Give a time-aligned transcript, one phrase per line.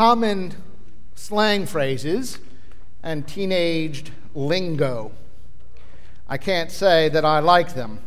[0.00, 0.50] common
[1.14, 2.38] slang phrases
[3.02, 5.12] and teenaged lingo.
[6.26, 8.00] I can't say that I like them.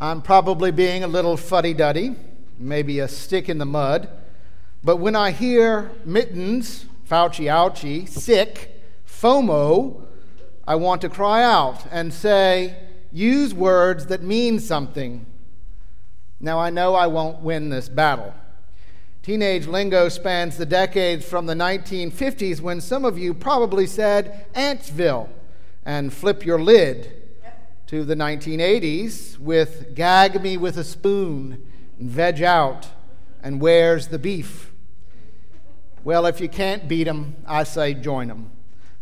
[0.00, 2.16] I'm probably being a little fuddy duddy,
[2.58, 4.08] maybe a stick in the mud,
[4.82, 10.06] but when I hear mittens, Fauci ouchie, sick, FOMO,
[10.66, 12.78] I want to cry out and say,
[13.12, 15.26] use words that mean something.
[16.40, 18.32] Now, I know I won't win this battle.
[19.22, 25.28] Teenage lingo spans the decades from the 1950s when some of you probably said Antsville
[25.84, 27.12] and flip your lid
[27.88, 31.66] to the 1980s with gag me with a spoon
[31.98, 32.88] and veg out
[33.42, 34.72] and where's the beef?
[36.04, 38.50] Well, if you can't beat 'em, I say join 'em.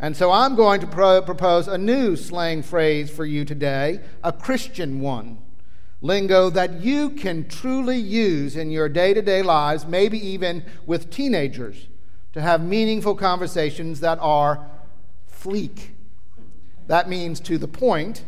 [0.00, 4.32] And so I'm going to pro- propose a new slang phrase for you today, a
[4.32, 5.38] Christian one
[6.00, 11.10] lingo that you can truly use in your day to day lives, maybe even with
[11.10, 11.88] teenagers,
[12.32, 14.68] to have meaningful conversations that are
[15.30, 15.90] fleek.
[16.86, 18.24] That means to the point,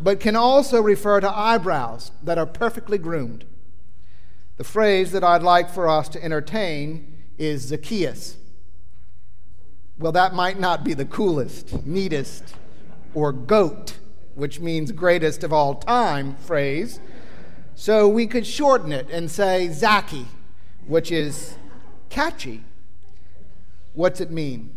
[0.00, 3.44] but can also refer to eyebrows that are perfectly groomed.
[4.56, 8.36] The phrase that I'd like for us to entertain is Zacchaeus.
[9.98, 12.54] Well, that might not be the coolest, neatest,
[13.14, 13.98] or goat,
[14.34, 17.00] which means greatest of all time phrase,
[17.78, 20.26] so we could shorten it and say Zaki,
[20.88, 21.56] which is
[22.10, 22.64] catchy.
[23.94, 24.74] What's it mean?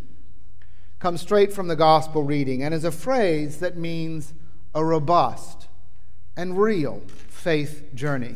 [1.00, 4.36] Comes straight from the gospel reading and is a phrase that means
[4.76, 5.68] a robust
[6.38, 8.36] and real faith journey.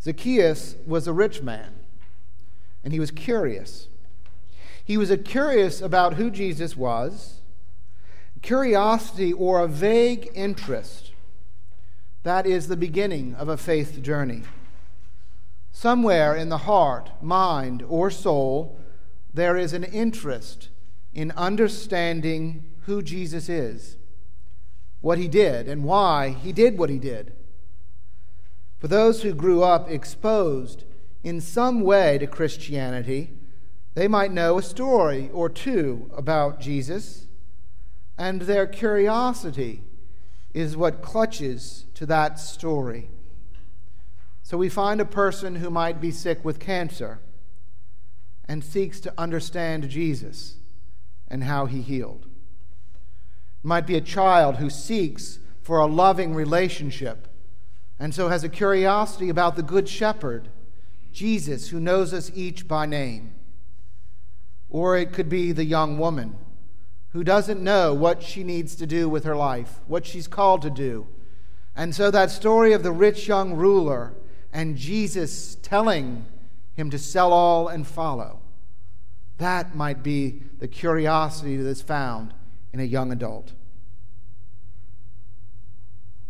[0.00, 1.74] Zacchaeus was a rich man,
[2.84, 3.88] and he was curious.
[4.84, 7.40] He was curious about who Jesus was,
[8.42, 11.10] curiosity or a vague interest
[12.28, 14.42] that is the beginning of a faith journey.
[15.72, 18.78] Somewhere in the heart, mind, or soul,
[19.32, 20.68] there is an interest
[21.14, 23.96] in understanding who Jesus is,
[25.00, 27.32] what he did, and why he did what he did.
[28.78, 30.84] For those who grew up exposed
[31.24, 33.32] in some way to Christianity,
[33.94, 37.26] they might know a story or two about Jesus,
[38.18, 39.82] and their curiosity
[40.54, 43.10] is what clutches to that story.
[44.42, 47.20] So we find a person who might be sick with cancer
[48.46, 50.56] and seeks to understand Jesus
[51.28, 52.24] and how he healed.
[52.24, 57.28] It might be a child who seeks for a loving relationship
[57.98, 60.48] and so has a curiosity about the Good Shepherd,
[61.12, 63.34] Jesus, who knows us each by name.
[64.70, 66.36] Or it could be the young woman
[67.12, 70.70] who doesn't know what she needs to do with her life, what she's called to
[70.70, 71.06] do.
[71.74, 74.14] And so that story of the rich young ruler
[74.52, 76.26] and Jesus telling
[76.74, 78.40] him to sell all and follow,
[79.38, 82.34] that might be the curiosity that is found
[82.72, 83.52] in a young adult.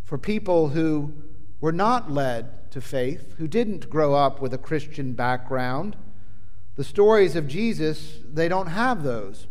[0.03, 1.13] For people who
[1.61, 5.95] were not led to faith, who didn't grow up with a Christian background,
[6.75, 9.47] the stories of Jesus, they don't have those.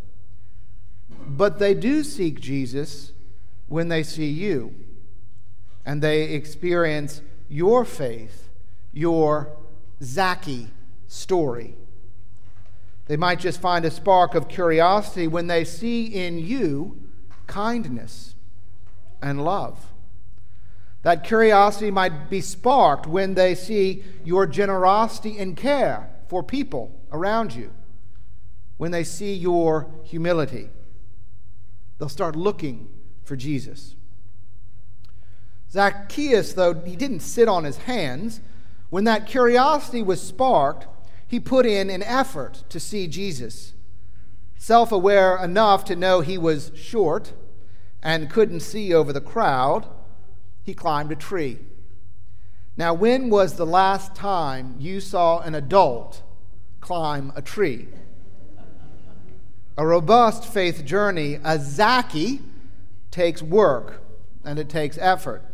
[1.11, 3.13] But they do seek Jesus
[3.67, 4.75] when they see you
[5.85, 8.49] and they experience your faith,
[8.93, 9.51] your
[10.03, 10.69] Zaki
[11.07, 11.75] story.
[13.07, 17.03] They might just find a spark of curiosity when they see in you
[17.47, 18.35] kindness
[19.23, 19.87] and love.
[21.03, 27.55] That curiosity might be sparked when they see your generosity and care for people around
[27.55, 27.73] you,
[28.77, 30.69] when they see your humility.
[31.99, 32.89] They'll start looking
[33.25, 33.95] for Jesus.
[35.71, 38.41] Zacchaeus, though, he didn't sit on his hands.
[38.91, 40.87] When that curiosity was sparked,
[41.27, 43.75] he put in an effort to see Jesus.
[44.57, 47.35] Self aware enough to know he was short
[48.03, 49.87] and couldn't see over the crowd,
[50.63, 51.59] he climbed a tree.
[52.77, 56.23] Now, when was the last time you saw an adult
[56.81, 57.89] climb a tree?
[59.79, 62.41] A robust faith journey, a Zaki,
[63.13, 64.03] takes work
[64.45, 65.45] and it takes effort.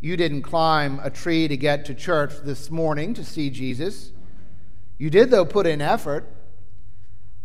[0.00, 4.10] You didn't climb a tree to get to church this morning to see Jesus.
[4.98, 6.28] You did, though, put in effort.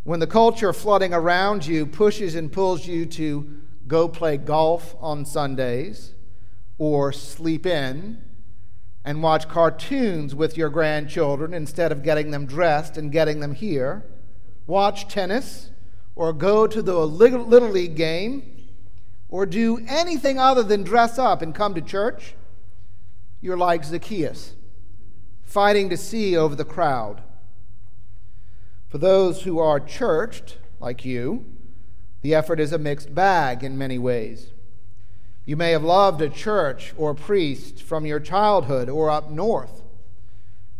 [0.03, 5.23] When the culture flooding around you pushes and pulls you to go play golf on
[5.23, 6.15] Sundays
[6.79, 8.23] or sleep in
[9.05, 14.03] and watch cartoons with your grandchildren instead of getting them dressed and getting them here
[14.67, 15.71] watch tennis,
[16.15, 18.67] or go to the Little League game,
[19.29, 22.35] or do anything other than dress up and come to church,
[23.41, 24.53] you're like Zacchaeus,
[25.43, 27.21] fighting to see over the crowd.
[28.89, 31.45] For those who are churched, like you,
[32.21, 34.51] the effort is a mixed bag in many ways.
[35.45, 39.83] You may have loved a church or priest from your childhood or up north,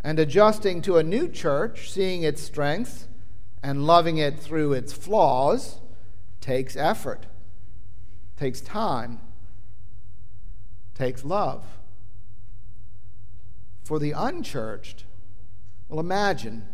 [0.02, 3.07] and adjusting to a new church, seeing its strengths,
[3.62, 5.78] and loving it through its flaws
[6.40, 7.26] takes effort,
[8.36, 9.20] takes time,
[10.94, 11.64] takes love.
[13.84, 15.04] For the unchurched,
[15.88, 16.66] well, imagine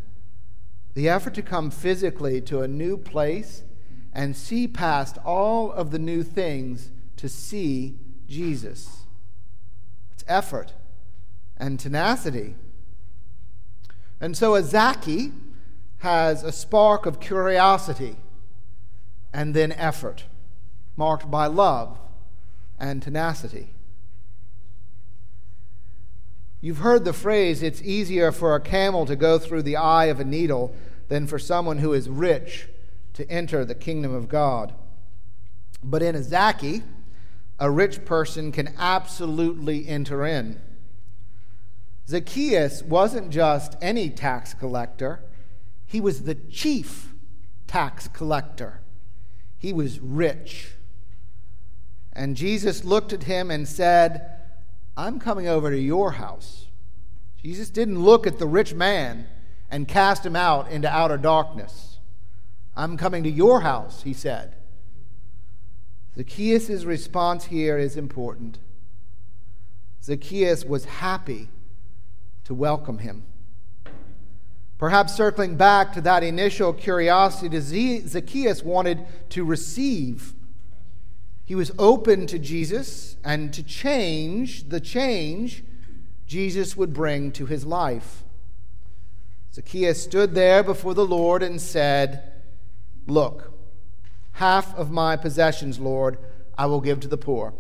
[0.95, 3.63] the effort to come physically to a new place
[4.13, 7.99] and see past all of the new things to see
[8.29, 9.05] Jesus.
[10.13, 10.73] It's effort
[11.57, 12.55] and tenacity.
[14.21, 15.33] And so, a Zaki
[16.05, 18.17] has a spark of curiosity
[19.33, 20.25] and then effort,
[20.97, 21.99] marked by love
[22.79, 23.71] and tenacity.
[26.61, 30.21] You've heard the phrase, it's easier for a camel to go through the eye of
[30.21, 30.77] a needle
[31.09, 32.69] than for someone who is rich
[33.15, 34.75] to enter the kingdom of God.
[35.83, 36.83] But in a Zaki,
[37.59, 40.61] a rich person can absolutely enter in.
[42.07, 45.23] Zacchaeus wasn't just any tax collector,
[45.95, 47.15] he was the chief
[47.69, 48.81] tax collector.
[49.57, 50.73] He was rich.
[52.13, 54.41] And Jesus looked at him and said,
[54.97, 56.67] I'm coming over to your house.
[57.41, 59.29] Jesus didn't look at the rich man
[59.71, 62.01] and cast him out into outer darkness.
[62.75, 64.57] I'm coming to your house, he said.
[66.17, 68.59] Zacchaeus' response here is important.
[70.03, 71.51] Zacchaeus was happy
[72.43, 73.23] to welcome him.
[74.85, 80.35] Perhaps circling back to that initial curiosity, Zacchaeus wanted to receive
[81.43, 85.65] he was open to Jesus and to change, the change
[86.27, 88.25] Jesus would bring to his life.
[89.55, 92.31] Zacchaeus stood there before the Lord and said,
[93.07, 93.55] Look,
[94.33, 96.19] half of my possessions, Lord,
[96.59, 97.55] I will give to the poor.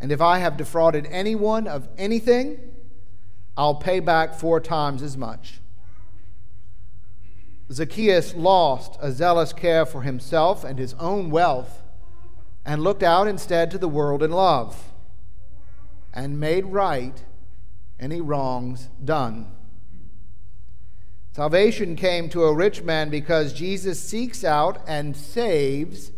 [0.00, 2.60] And if I have defrauded anyone of anything,
[3.58, 5.60] I'll pay back four times as much.
[7.72, 11.82] Zacchaeus lost a zealous care for himself and his own wealth
[12.64, 14.92] and looked out instead to the world in love
[16.12, 17.24] and made right
[17.98, 19.50] any wrongs done.
[21.32, 26.12] Salvation came to a rich man because Jesus seeks out and saves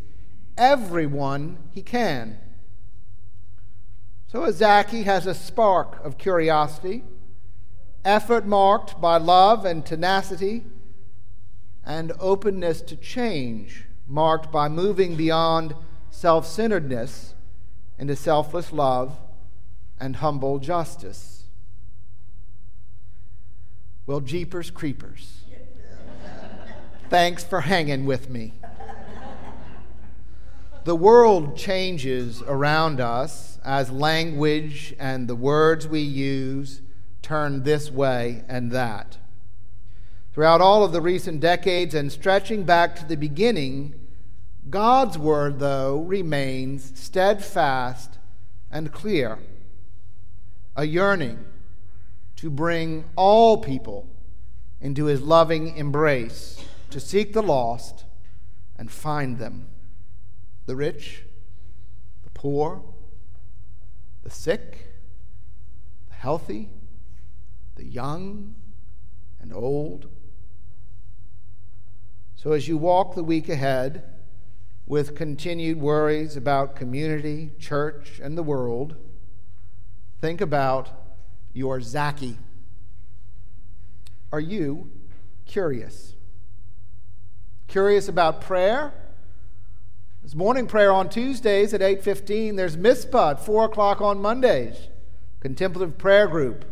[0.58, 2.38] everyone he can.
[4.26, 7.04] So a Zaki has a spark of curiosity,
[8.04, 10.64] effort marked by love and tenacity,
[11.86, 15.74] and openness to change marked by moving beyond
[16.10, 17.34] self centeredness
[17.98, 19.16] into selfless love
[19.98, 21.44] and humble justice.
[24.04, 25.40] Well, Jeepers Creepers.
[27.08, 28.52] Thanks for hanging with me.
[30.84, 36.80] The world changes around us as language and the words we use
[37.22, 39.18] turn this way and that.
[40.36, 43.94] Throughout all of the recent decades and stretching back to the beginning,
[44.68, 48.18] God's word, though, remains steadfast
[48.70, 49.38] and clear
[50.76, 51.42] a yearning
[52.36, 54.10] to bring all people
[54.78, 58.04] into his loving embrace, to seek the lost
[58.76, 59.68] and find them
[60.66, 61.22] the rich,
[62.24, 62.82] the poor,
[64.22, 64.92] the sick,
[66.10, 66.68] the healthy,
[67.76, 68.54] the young
[69.40, 70.10] and old.
[72.46, 74.04] So as you walk the week ahead,
[74.86, 78.94] with continued worries about community, church, and the world,
[80.20, 80.90] think about
[81.52, 82.38] your Zaki.
[84.30, 84.92] Are you
[85.44, 86.14] curious?
[87.66, 88.94] Curious about prayer?
[90.22, 92.56] There's morning prayer on Tuesdays at 8.15.
[92.56, 94.86] There's Mizpah at 4 o'clock on Mondays.
[95.40, 96.64] Contemplative prayer group.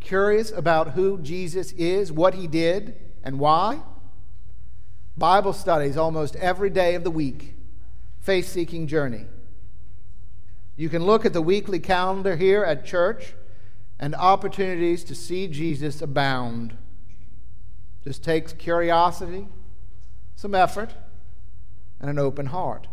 [0.00, 3.80] Curious about who Jesus is, what he did, and why?
[5.16, 7.54] Bible studies almost every day of the week,
[8.20, 9.26] faith seeking journey.
[10.76, 13.34] You can look at the weekly calendar here at church,
[13.98, 16.76] and opportunities to see Jesus abound.
[18.02, 19.46] Just takes curiosity,
[20.34, 20.92] some effort,
[22.00, 22.88] and an open heart.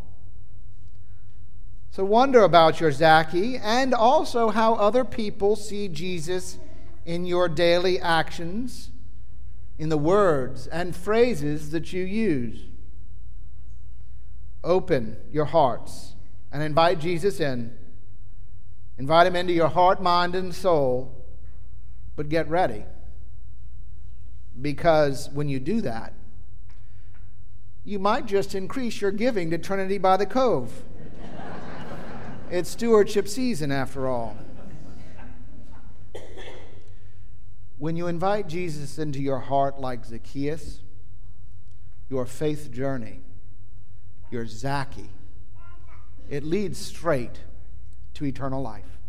[1.89, 6.57] So wonder about your Zaki and also how other people see Jesus
[7.05, 8.91] in your daily actions
[9.81, 12.65] in the words and phrases that you use.
[14.63, 16.13] Open your hearts
[16.51, 17.75] and invite Jesus in.
[18.99, 21.25] Invite him into your heart, mind, and soul,
[22.15, 22.85] but get ready.
[24.61, 26.13] because when you do that,
[27.83, 30.83] you might just increase your giving to Trinity by the Cove.
[32.51, 34.37] it's stewardship season, after all.
[37.81, 40.81] When you invite Jesus into your heart like Zacchaeus,
[42.11, 43.21] your faith journey,
[44.29, 45.07] your Zacchaeus,
[46.29, 47.39] it leads straight
[48.13, 48.99] to eternal life.